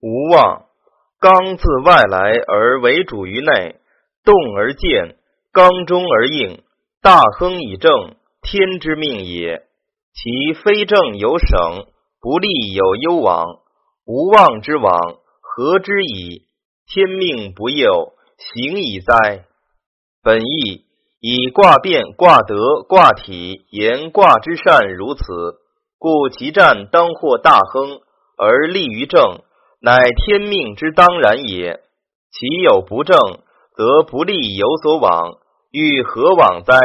[0.00, 0.66] 无妄，
[1.18, 3.80] 刚自外来而为主于内，
[4.24, 5.16] 动而健，
[5.52, 6.62] 刚中而应，
[7.02, 9.64] 大亨以正，天之命也。
[10.14, 11.86] 其非正有省，
[12.20, 13.44] 不利有攸往。
[14.06, 14.98] 无妄之往，
[15.40, 16.42] 何之矣？
[16.86, 19.46] 天命不佑，行矣哉！
[20.22, 20.84] 本意
[21.20, 25.24] 以卦变、卦德、卦体言卦之善，如此，
[25.98, 28.00] 故其战当获大亨
[28.36, 29.40] 而利于正。
[29.80, 31.80] 乃天命之当然也。
[32.30, 33.16] 其有不正，
[33.74, 35.38] 则不利有所往，
[35.70, 36.76] 欲何往哉？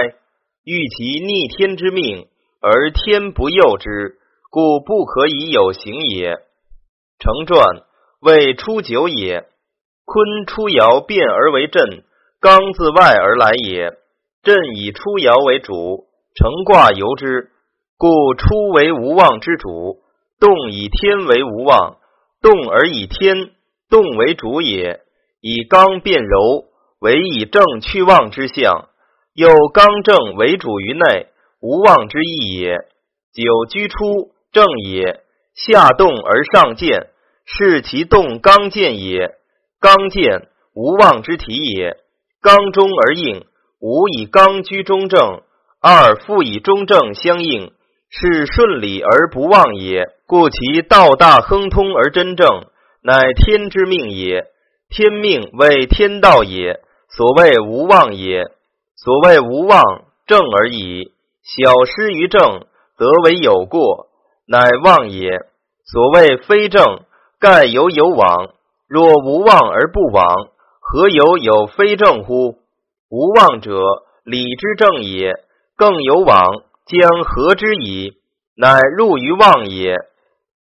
[0.64, 2.28] 欲其逆天之命，
[2.62, 4.18] 而天不佑之，
[4.50, 6.38] 故不可以有行也。
[7.20, 7.84] 成传
[8.22, 9.48] 谓初九也。
[10.06, 12.04] 坤出爻变而为震，
[12.40, 13.92] 刚自外而来也。
[14.44, 17.52] 震以出爻为主，成卦由之，
[17.98, 20.02] 故出为无妄之主，
[20.40, 21.98] 动以天为无妄。
[22.44, 23.52] 动而以天，
[23.90, 25.00] 动为主也。
[25.40, 26.66] 以刚变柔，
[27.00, 28.90] 为以正去妄之象。
[29.34, 31.28] 又刚正为主于内，
[31.62, 32.80] 无妄之意也。
[33.34, 33.96] 久居出，
[34.52, 35.22] 正也。
[35.56, 37.08] 下动而上见，
[37.46, 39.36] 是其动刚健也。
[39.80, 41.96] 刚健，无妄之体也。
[42.42, 43.46] 刚中而应，
[43.80, 45.44] 吾以刚居中正，
[45.82, 47.72] 二复以中正相应，
[48.16, 50.06] 是顺理而不忘也。
[50.28, 52.48] 故其道大亨通而真正，
[53.02, 54.46] 乃天之命也。
[54.90, 56.80] 天命为天道也。
[57.10, 58.44] 所谓无妄也。
[58.96, 59.82] 所谓无妄，
[60.28, 61.12] 正而已。
[61.42, 64.10] 小失于正，则为有过，
[64.48, 65.40] 乃妄也。
[65.84, 67.02] 所谓非正，
[67.40, 68.52] 盖有有往。
[68.88, 70.24] 若无妄而不往，
[70.80, 72.60] 何有有非正乎？
[73.10, 73.72] 无妄者，
[74.24, 75.34] 理之正也。
[75.76, 78.14] 更有往，将何之矣？
[78.56, 79.96] 乃入于妄也。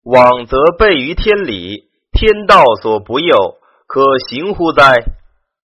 [0.03, 3.57] 往则悖于天理，天道所不佑，
[3.87, 5.03] 可行乎哉？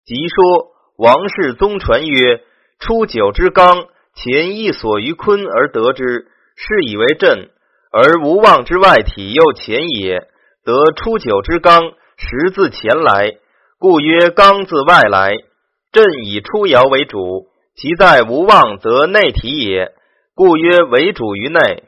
[0.05, 2.41] 即说王室宗传曰：
[2.79, 7.51] 初九之刚，前一所于坤而得之，是以为震；
[7.93, 10.21] 而无妄之外体又前也，
[10.65, 13.39] 得初九之刚，实自前来，
[13.79, 15.35] 故曰刚自外来。
[15.93, 19.93] 震以出爻为主，其在无妄则内体也，
[20.41, 21.85] 故曰为主于内。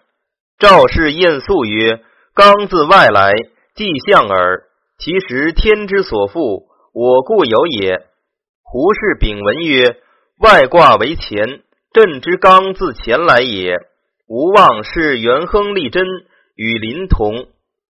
[0.58, 2.02] 赵氏晏素曰。
[2.34, 3.32] 刚自外来，
[3.74, 4.64] 即象耳。
[4.98, 8.04] 其实天之所复，我故有也。
[8.62, 9.96] 胡氏丙文曰：
[10.38, 11.62] 外卦为乾，
[11.94, 13.72] 震之刚自前来也。
[14.28, 16.04] 无妄是元亨利贞，
[16.54, 17.32] 与临同，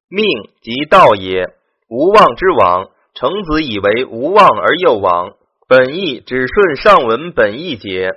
[0.08, 0.24] 命
[0.62, 1.56] 即道也。
[1.88, 5.32] 无妄之往，成子以为无妄而又往，
[5.66, 8.10] 本意只顺上文本意解，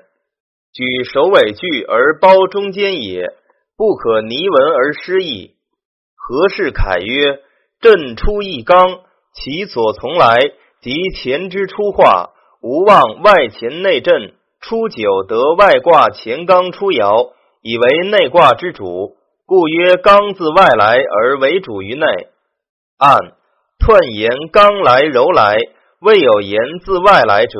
[0.76, 3.30] 举首尾句而包中间也，
[3.78, 5.56] 不可泥文而失义。
[6.18, 7.40] 何氏凯曰
[7.80, 9.00] ：“朕出一刚，
[9.34, 10.36] 其所从来，
[10.82, 12.32] 即前之出化，
[12.62, 14.34] 无望外乾内震。
[14.60, 17.32] 初九得外卦乾刚出爻，
[17.62, 19.16] 以为内卦之主，
[19.46, 22.06] 故曰刚自外来而为主于内。
[22.98, 23.16] 按
[23.80, 25.56] 彖言刚来柔来，
[26.02, 27.60] 未有言自外来者，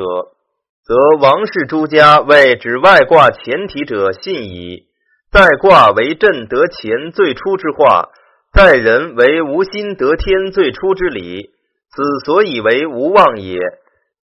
[0.86, 4.84] 则王氏诸家谓指外卦前提者信矣。
[5.32, 8.10] 在卦为震得乾最初之化。”
[8.56, 11.50] 在人为无心得天最初之理，
[11.90, 13.58] 此所以为无妄也。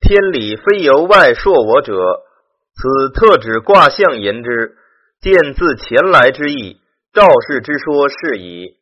[0.01, 1.93] 天理非由外说我者，
[2.73, 4.75] 此特指卦象言之，
[5.21, 6.79] 见自前来之意。
[7.13, 8.77] 赵氏之说是矣。